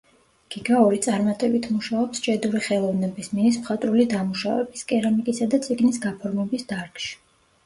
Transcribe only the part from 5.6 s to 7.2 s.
წიგნის გაფორმების დარგში.